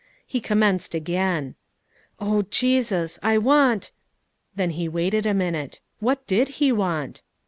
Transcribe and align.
He 0.25 0.39
commenced 0.41 0.95
again, 0.95 1.53
"Oh, 2.19 2.41
Jesus, 2.49 3.19
I 3.21 3.37
want" 3.37 3.91
Then 4.55 4.71
he 4.71 4.89
waited 4.89 5.27
a 5.27 5.33
minute. 5.35 5.79
What 5.99 6.25
did 6.25 6.47
he 6.57 6.71
want? 6.71 7.21